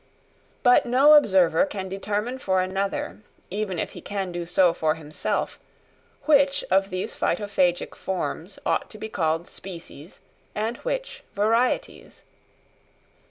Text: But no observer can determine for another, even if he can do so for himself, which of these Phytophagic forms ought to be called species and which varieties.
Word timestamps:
But 0.63 0.87
no 0.87 1.13
observer 1.13 1.63
can 1.67 1.87
determine 1.87 2.39
for 2.39 2.59
another, 2.59 3.21
even 3.51 3.77
if 3.77 3.91
he 3.91 4.01
can 4.01 4.31
do 4.31 4.47
so 4.47 4.73
for 4.73 4.95
himself, 4.95 5.59
which 6.23 6.63
of 6.71 6.89
these 6.89 7.13
Phytophagic 7.15 7.93
forms 7.95 8.57
ought 8.65 8.89
to 8.89 8.97
be 8.97 9.09
called 9.09 9.45
species 9.45 10.19
and 10.55 10.77
which 10.77 11.23
varieties. 11.35 12.23